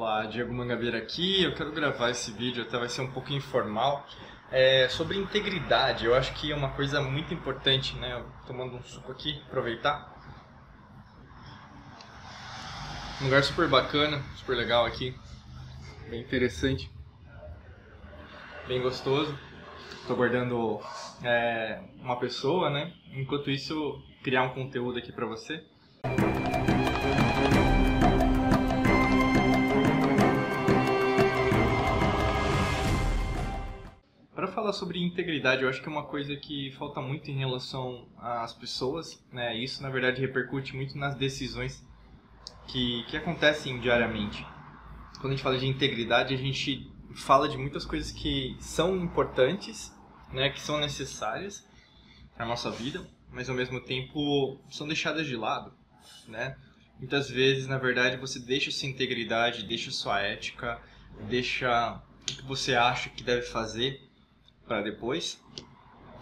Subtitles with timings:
[0.00, 1.42] Olá, Diego Mangabeira aqui.
[1.42, 4.06] Eu quero gravar esse vídeo, até vai ser um pouco informal,
[4.48, 6.06] é, sobre integridade.
[6.06, 8.24] Eu acho que é uma coisa muito importante, né?
[8.46, 10.16] Tomando um suco aqui, aproveitar.
[13.20, 15.18] Um lugar super bacana, super legal aqui,
[16.08, 16.88] bem interessante,
[18.68, 19.36] bem gostoso.
[20.00, 20.80] Estou guardando
[21.24, 22.92] é, uma pessoa, né?
[23.14, 25.60] Enquanto isso, criar um conteúdo aqui para você.
[34.72, 39.22] Sobre integridade, eu acho que é uma coisa que falta muito em relação às pessoas,
[39.32, 39.56] né?
[39.56, 41.84] Isso, na verdade, repercute muito nas decisões
[42.66, 44.46] que, que acontecem diariamente.
[45.20, 49.94] Quando a gente fala de integridade, a gente fala de muitas coisas que são importantes,
[50.32, 50.50] né?
[50.50, 51.66] Que são necessárias
[52.34, 55.72] para nossa vida, mas ao mesmo tempo são deixadas de lado,
[56.26, 56.56] né?
[56.98, 60.80] Muitas vezes, na verdade, você deixa sua integridade, deixa sua ética,
[61.28, 64.07] deixa o que você acha que deve fazer
[64.68, 65.42] para depois.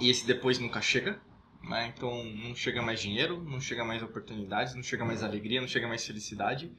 [0.00, 1.20] E esse depois nunca chega,
[1.62, 1.92] né?
[1.94, 5.86] Então não chega mais dinheiro, não chega mais oportunidades, não chega mais alegria, não chega
[5.86, 6.72] mais felicidade.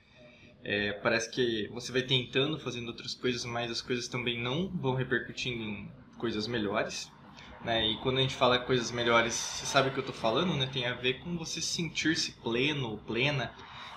[0.63, 4.95] É, parece que você vai tentando, fazendo outras coisas, mas as coisas também não vão
[4.95, 7.11] repercutindo em coisas melhores.
[7.63, 7.87] Né?
[7.91, 10.67] E quando a gente fala coisas melhores, você sabe o que eu estou falando, né?
[10.71, 13.53] Tem a ver com você sentir-se pleno, plena,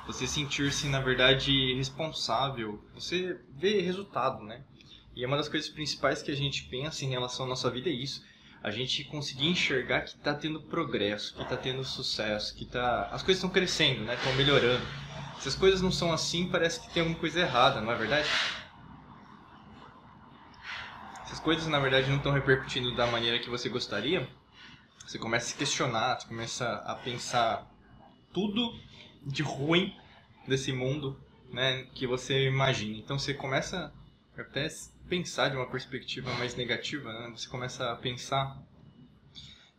[0.07, 4.63] você sentir-se, na verdade, responsável, você vê resultado, né?
[5.17, 7.89] E é uma das coisas principais que a gente pensa em relação à nossa vida
[7.89, 8.25] é isso.
[8.63, 13.09] A gente conseguir enxergar que está tendo progresso, que está tendo sucesso, que tá...
[13.13, 14.15] as coisas estão crescendo, né?
[14.15, 14.85] Estão melhorando.
[15.39, 18.29] Se as coisas não são assim, parece que tem alguma coisa errada, não é verdade?
[21.27, 24.27] Se as coisas, na verdade, não estão repercutindo da maneira que você gostaria,
[25.07, 27.71] você começa a se questionar, você começa a pensar
[28.33, 28.75] tudo
[29.23, 29.95] de ruim
[30.49, 31.19] desse mundo
[31.53, 32.97] né, que você imagina.
[32.97, 33.93] Então você começa
[34.37, 34.67] até
[35.09, 37.33] pensar de uma perspectiva mais negativa, né?
[37.37, 38.59] Você começa a pensar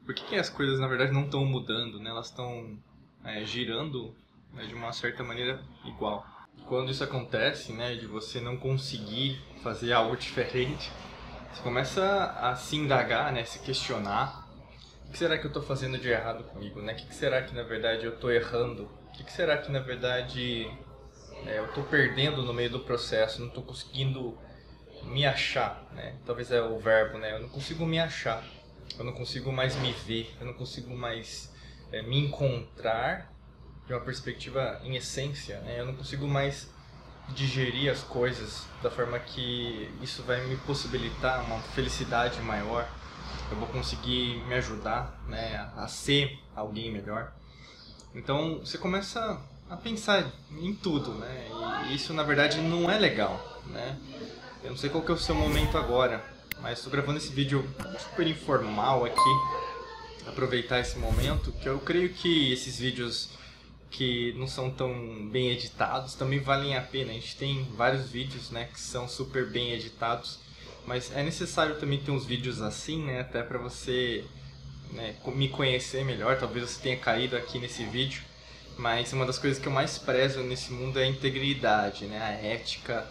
[0.05, 2.09] por que, que as coisas na verdade não estão mudando, né?
[2.09, 2.77] Elas estão
[3.23, 4.15] é, girando
[4.53, 6.25] né, de uma certa maneira igual.
[6.67, 10.91] Quando isso acontece, né, de você não conseguir fazer algo diferente,
[11.53, 14.45] você começa a se indagar, né, se questionar.
[15.07, 16.93] O que será que eu estou fazendo de errado comigo, né?
[16.93, 18.89] O que será que na verdade eu estou errando?
[19.09, 20.67] O que será que na verdade
[21.45, 23.39] é, eu estou perdendo no meio do processo?
[23.39, 24.37] Não estou conseguindo
[25.05, 26.15] me achar, né?
[26.25, 27.33] Talvez é o verbo, né?
[27.33, 28.43] Eu não consigo me achar,
[28.97, 31.53] eu não consigo mais me ver, eu não consigo mais
[31.91, 33.31] é, me encontrar
[33.85, 35.79] de uma perspectiva em essência, né?
[35.79, 36.69] Eu não consigo mais
[37.29, 42.87] digerir as coisas da forma que isso vai me possibilitar uma felicidade maior.
[43.49, 47.31] Eu vou conseguir me ajudar, né, a ser alguém melhor.
[48.13, 49.39] Então você começa
[49.69, 51.47] a pensar em tudo, né?
[51.87, 53.97] E isso na verdade não é legal, né?
[54.65, 56.25] Eu não sei qual que é o seu momento agora,
[56.59, 57.63] mas estou gravando esse vídeo
[57.99, 59.19] super informal aqui.
[60.25, 63.29] Aproveitar esse momento, que eu creio que esses vídeos
[63.91, 67.11] que não são tão bem editados também valem a pena.
[67.11, 70.39] A gente tem vários vídeos, né, que são super bem editados,
[70.87, 74.25] mas é necessário também ter uns vídeos assim, né, até para você
[74.91, 76.39] né, me conhecer melhor.
[76.39, 78.23] Talvez você tenha caído aqui nesse vídeo,
[78.79, 82.31] mas uma das coisas que eu mais prezo nesse mundo é a integridade, né, a
[82.31, 83.07] ética,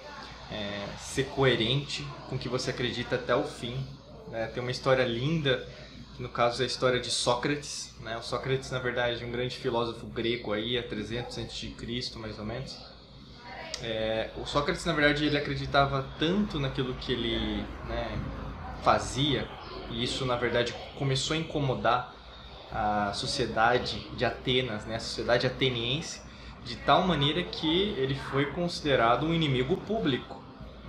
[0.55, 3.85] é, ser coerente com o que você acredita até o fim.
[4.29, 4.47] Né?
[4.47, 5.67] Tem uma história linda,
[6.17, 7.95] que no caso é a história de Sócrates.
[8.01, 8.17] Né?
[8.17, 12.45] O Sócrates, na verdade, é um grande filósofo grego aí, há 300 a.C., mais ou
[12.45, 12.79] menos.
[13.83, 18.19] É, o Sócrates, na verdade, ele acreditava tanto naquilo que ele né,
[18.83, 19.49] fazia,
[19.91, 22.15] e isso, na verdade, começou a incomodar
[22.71, 26.23] a sociedade de Atenas, né, a sociedade ateniense,
[26.65, 30.44] de tal maneira que ele foi considerado um inimigo público.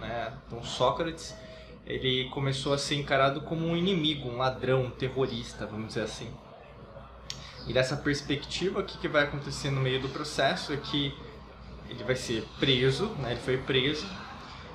[0.08, 0.34] Né?
[0.48, 1.36] Então Sócrates
[1.86, 6.28] ele começou a ser encarado como um inimigo, um ladrão, um terrorista, vamos dizer assim.
[7.68, 11.14] E dessa perspectiva, o que, vai acontecer no meio do processo é que
[11.90, 13.32] ele vai ser preso, né?
[13.32, 14.06] ele foi preso,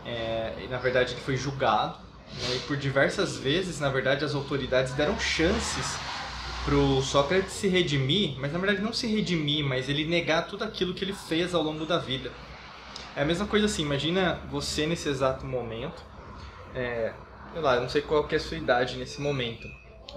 [0.05, 1.99] é, e na verdade ele foi julgado,
[2.33, 2.57] né?
[2.57, 5.99] e por diversas vezes, na verdade, as autoridades deram chances
[6.65, 10.95] pro Sócrates se redimir, mas na verdade não se redimir, mas ele negar tudo aquilo
[10.95, 12.31] que ele fez ao longo da vida.
[13.17, 16.03] É a mesma coisa assim, imagina você nesse exato momento,
[16.75, 17.13] é,
[17.53, 19.67] sei lá, eu não sei qual que é a sua idade nesse momento,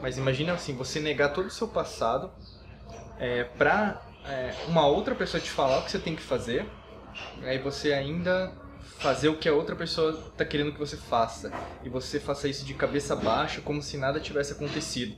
[0.01, 2.31] mas imagina assim, você negar todo o seu passado
[3.17, 6.67] é, pra é, uma outra pessoa te falar o que você tem que fazer,
[7.41, 8.51] aí você ainda
[8.99, 11.51] fazer o que a outra pessoa está querendo que você faça,
[11.83, 15.15] e você faça isso de cabeça baixa, como se nada tivesse acontecido.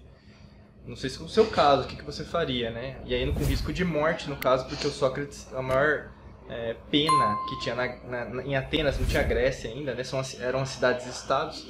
[0.87, 3.01] Não sei se no seu caso, o que, que você faria, né?
[3.05, 6.11] E aí com risco de morte, no caso, porque o Sócrates, a maior
[6.49, 10.03] é, pena que tinha na, na, em Atenas, não tinha Grécia ainda, né?
[10.03, 11.67] São, eram cidades-estados.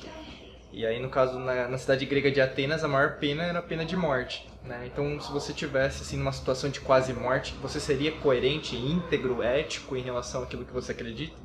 [0.72, 3.62] E aí, no caso, na, na, cidade grega de Atenas, a maior pena era a
[3.62, 4.46] pena de morte.
[4.62, 4.90] Né?
[4.92, 9.96] Então, se você tivesse assim numa situação de quase morte, você seria coerente, íntegro, ético
[9.96, 11.38] em relação àquilo que você acredita?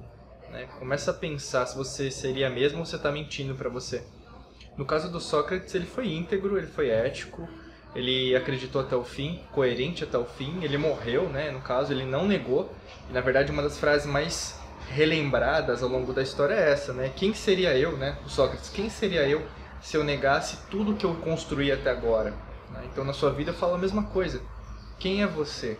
[0.50, 0.66] Né?
[0.78, 4.02] Começa a pensar se você seria mesmo ou você está mentindo para você.
[4.76, 7.48] No caso do Sócrates, ele foi íntegro, ele foi ético,
[7.94, 11.50] ele acreditou até o fim, coerente até o fim, ele morreu, né?
[11.50, 12.72] No caso, ele não negou.
[13.08, 14.58] E na verdade, uma das frases mais
[14.88, 17.12] relembradas ao longo da história é essa, né?
[17.14, 18.16] Quem seria eu, né?
[18.24, 19.42] O Sócrates, quem seria eu
[19.80, 22.30] se eu negasse tudo que eu construí até agora?
[22.70, 22.82] Né?
[22.92, 24.40] Então, na sua vida, fala a mesma coisa.
[24.98, 25.78] Quem é você?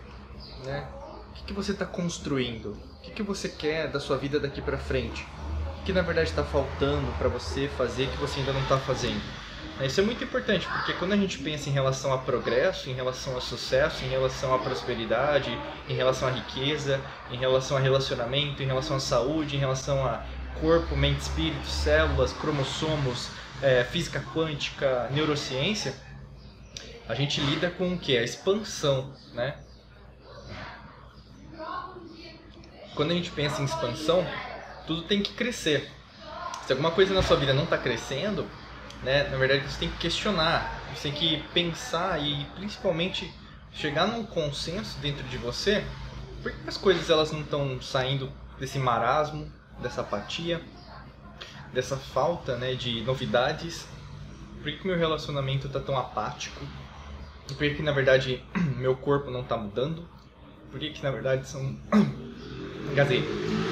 [0.65, 0.89] Né?
[1.31, 2.77] O que, que você está construindo?
[2.99, 5.27] O que, que você quer da sua vida daqui para frente?
[5.81, 9.23] O que na verdade está faltando para você fazer que você ainda não está fazendo?
[9.87, 13.37] Isso é muito importante, porque quando a gente pensa em relação a progresso, em relação
[13.37, 15.51] a sucesso, em relação à prosperidade,
[15.89, 17.01] em relação à riqueza,
[17.31, 20.23] em relação a relacionamento, em relação à saúde, em relação a
[20.61, 23.31] corpo, mente, espírito, células, cromossomos,
[23.63, 25.95] é, física quântica, neurociência,
[27.09, 28.17] a gente lida com o que?
[28.17, 29.57] A expansão, né?
[32.95, 34.27] Quando a gente pensa em expansão,
[34.87, 35.91] tudo tem que crescer.
[36.67, 38.47] Se alguma coisa na sua vida não está crescendo,
[39.03, 39.29] né?
[39.29, 43.33] Na verdade, você tem que questionar, você tem que pensar e principalmente
[43.73, 45.85] chegar num consenso dentro de você,
[46.43, 49.51] por que as coisas elas não estão saindo desse marasmo,
[49.81, 50.61] dessa apatia,
[51.73, 53.87] dessa falta, né, de novidades?
[54.63, 56.61] Por que meu relacionamento está tão apático?
[57.49, 58.45] Por que, na verdade
[58.77, 60.07] meu corpo não está mudando?
[60.71, 61.77] Por que, na verdade são
[62.95, 63.25] quer dizer,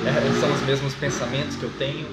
[0.07, 2.07] é, são os mesmos pensamentos que eu tenho?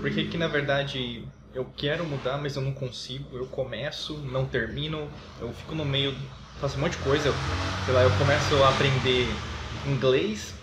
[0.00, 3.36] Por que, que na verdade eu quero mudar, mas eu não consigo.
[3.36, 5.08] Eu começo, não termino,
[5.40, 6.14] eu fico no meio,
[6.60, 7.28] faço um monte de coisa.
[7.28, 7.34] Eu,
[7.84, 9.34] sei lá, eu começo a aprender
[9.86, 10.54] inglês,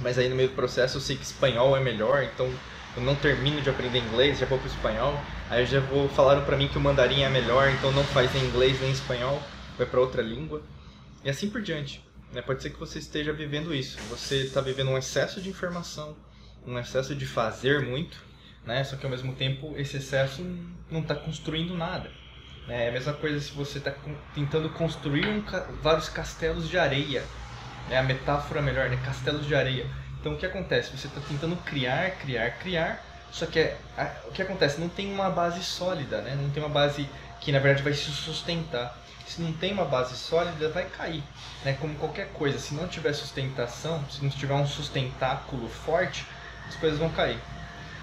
[0.00, 2.50] mas aí no meio do processo eu sei que espanhol é melhor, então
[2.96, 5.14] eu não termino de aprender inglês, já vou pro espanhol.
[5.48, 8.44] Aí já vou falaram para mim que o mandarim é melhor, então não faz nem
[8.44, 9.40] inglês nem espanhol,
[9.76, 10.62] vai para outra língua.
[11.24, 12.02] E assim por diante.
[12.32, 12.40] Né?
[12.40, 13.98] Pode ser que você esteja vivendo isso.
[14.08, 16.16] Você está vivendo um excesso de informação,
[16.66, 18.16] um excesso de fazer muito,
[18.64, 18.84] né?
[18.84, 20.42] Só que ao mesmo tempo esse excesso
[20.90, 22.10] não está construindo nada.
[22.66, 22.86] Né?
[22.86, 23.92] É a mesma coisa se você está
[24.34, 25.42] tentando construir um,
[25.82, 27.24] vários castelos de areia.
[27.90, 29.00] É a metáfora melhor, né?
[29.04, 29.86] Castelos de areia.
[30.20, 30.96] Então o que acontece?
[30.96, 34.80] Você está tentando criar, criar, criar, só que é, a, o que acontece?
[34.80, 36.36] Não tem uma base sólida, né?
[36.40, 37.08] Não tem uma base
[37.40, 38.96] que na verdade vai se sustentar.
[39.26, 41.22] Se não tem uma base sólida, vai cair.
[41.64, 41.76] Né?
[41.80, 46.26] Como qualquer coisa, se não tiver sustentação, se não tiver um sustentáculo forte,
[46.68, 47.38] as coisas vão cair.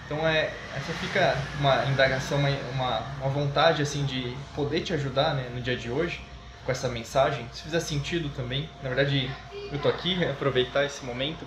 [0.08, 2.40] Então é, essa fica uma indagação,
[2.74, 6.22] uma, uma, vontade assim de poder te ajudar né, no dia de hoje
[6.66, 7.46] com essa mensagem.
[7.52, 9.30] Se fizer sentido também, na verdade
[9.70, 11.46] eu tô aqui aproveitar esse momento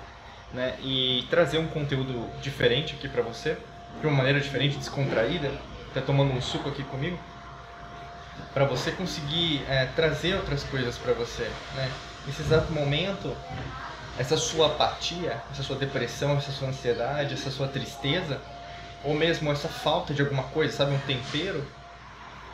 [0.53, 3.57] né, e trazer um conteúdo diferente aqui para você,
[3.99, 5.51] de uma maneira diferente, descontraída.
[5.95, 7.19] Tá tomando um suco aqui comigo
[8.53, 11.91] para você conseguir é, trazer outras coisas para você, né?
[12.27, 13.35] Nesse exato momento,
[14.21, 18.39] essa sua apatia, essa sua depressão, essa sua ansiedade, essa sua tristeza,
[19.03, 21.67] ou mesmo essa falta de alguma coisa, sabe, um tempero,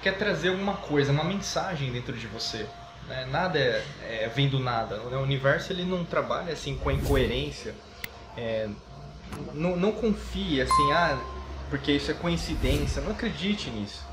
[0.00, 2.68] quer trazer alguma coisa, uma mensagem dentro de você.
[3.08, 3.26] Né?
[3.32, 5.00] Nada é, é, vem do nada.
[5.00, 7.74] O universo ele não trabalha assim com a incoerência.
[8.36, 8.68] É,
[9.52, 11.18] não, não confie assim, ah,
[11.68, 13.02] porque isso é coincidência.
[13.02, 14.06] Não acredite nisso.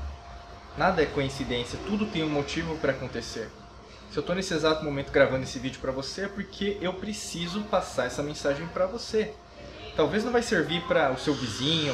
[0.76, 1.78] Nada é coincidência.
[1.86, 3.48] Tudo tem um motivo para acontecer.
[4.14, 7.62] Se eu estou nesse exato momento gravando esse vídeo para você é porque eu preciso
[7.62, 9.34] passar essa mensagem para você.
[9.96, 11.92] Talvez não vai servir para o seu vizinho,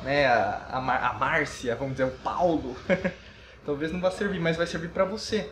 [0.00, 2.76] né, a, a, a Márcia, vamos dizer, o Paulo.
[3.66, 5.50] Talvez não vá servir, mas vai servir para você.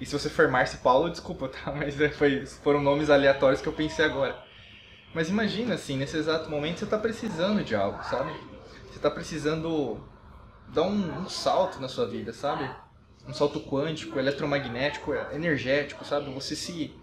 [0.00, 1.70] E se você for Márcia e Paulo, desculpa, tá?
[1.78, 4.36] Mas é, foi, foram nomes aleatórios que eu pensei agora.
[5.14, 8.32] Mas imagina assim, nesse exato momento você está precisando de algo, sabe?
[8.88, 10.04] Você está precisando
[10.74, 12.68] dar um, um salto na sua vida, sabe?
[13.28, 16.32] Um salto quântico, eletromagnético, energético, sabe?
[16.32, 16.94] Você se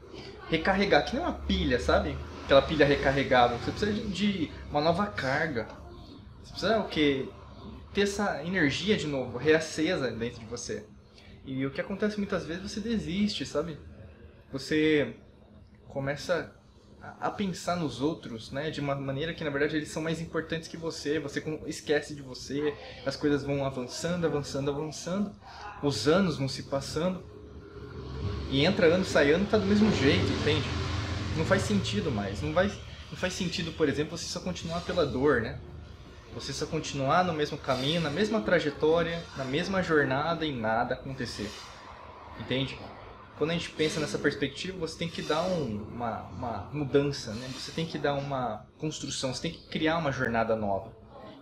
[0.49, 2.17] recarregar, que nem uma pilha, sabe?
[2.45, 3.57] Aquela pilha recarregável.
[3.57, 5.67] Você precisa de, de uma nova carga.
[6.43, 7.27] Você precisa o quê?
[7.93, 10.85] Ter essa energia de novo, reacesa dentro de você.
[11.45, 13.77] E o que acontece muitas vezes, você desiste, sabe?
[14.51, 15.15] Você
[15.87, 16.53] começa
[17.19, 20.69] a pensar nos outros, né, de uma maneira que na verdade eles são mais importantes
[20.69, 22.73] que você, você esquece de você,
[23.05, 25.31] as coisas vão avançando, avançando, avançando,
[25.81, 27.21] os anos vão se passando,
[28.49, 30.65] e entra ano, sai ano, tá do mesmo jeito, entende?
[31.35, 32.67] Não faz sentido mais, não, vai,
[33.09, 35.59] não faz sentido, por exemplo, você só continuar pela dor, né?
[36.33, 41.51] Você só continuar no mesmo caminho, na mesma trajetória, na mesma jornada e nada acontecer,
[42.39, 42.79] entende?
[43.43, 47.45] Quando a gente pensa nessa perspectiva, você tem que dar um, uma, uma mudança, né?
[47.53, 50.93] Você tem que dar uma construção, você tem que criar uma jornada nova.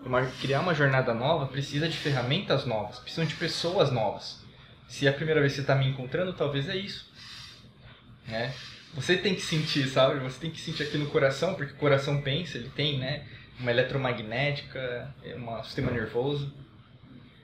[0.03, 4.43] E uma, criar uma jornada nova precisa de ferramentas novas, precisa de pessoas novas.
[4.87, 7.07] Se é a primeira vez que você está me encontrando, talvez é isso.
[8.27, 8.51] Né?
[8.95, 10.19] Você tem que sentir, sabe?
[10.21, 13.27] Você tem que sentir aqui no coração, porque o coração pensa, ele tem, né?
[13.59, 16.51] Uma eletromagnética, um sistema nervoso.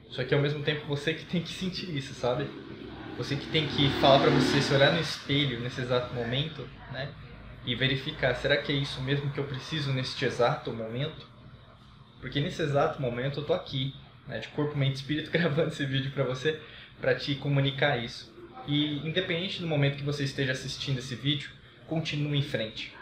[0.09, 2.49] Só que ao mesmo tempo você que tem que sentir isso, sabe?
[3.17, 7.09] Você que tem que falar para você, se olhar no espelho nesse exato momento, né?
[7.65, 11.27] E verificar, será que é isso mesmo que eu preciso neste exato momento?
[12.21, 13.95] Porque nesse exato momento eu tô aqui,
[14.27, 16.59] né, de corpo, mente e espírito, gravando esse vídeo para você,
[17.01, 18.31] para te comunicar isso.
[18.67, 21.49] E independente do momento que você esteja assistindo esse vídeo,
[21.87, 22.93] continue em frente.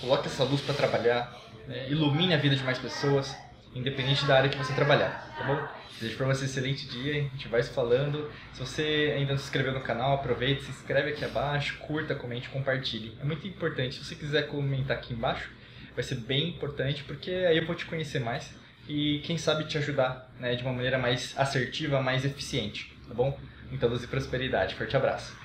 [0.00, 1.32] Coloque essa luz para trabalhar,
[1.68, 3.36] né, ilumine a vida de mais pessoas,
[3.74, 5.68] independente da área que você trabalhar, tá bom?
[6.00, 8.30] Desejo para você um excelente dia, a gente vai se falando.
[8.52, 12.48] Se você ainda não se inscreveu no canal, aproveite, se inscreve aqui abaixo, curta, comente,
[12.48, 13.16] compartilhe.
[13.20, 13.96] É muito importante.
[13.96, 15.50] Se você quiser comentar aqui embaixo,
[15.94, 18.54] vai ser bem importante, porque aí eu vou te conhecer mais
[18.88, 23.36] e quem sabe te ajudar né, de uma maneira mais assertiva, mais eficiente, tá bom?
[23.68, 24.76] Muita luz e prosperidade.
[24.76, 25.36] Forte abraço.